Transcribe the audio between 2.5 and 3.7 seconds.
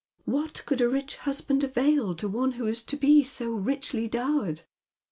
who is to be Bo